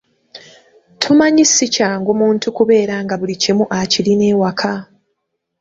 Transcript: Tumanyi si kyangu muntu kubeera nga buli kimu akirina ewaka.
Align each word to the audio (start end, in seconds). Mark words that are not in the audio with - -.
Tumanyi 1.01 1.43
si 1.53 1.65
kyangu 1.75 2.11
muntu 2.21 2.45
kubeera 2.57 2.95
nga 3.03 3.15
buli 3.19 3.35
kimu 3.43 3.63
akirina 3.79 4.25
ewaka. 4.33 4.71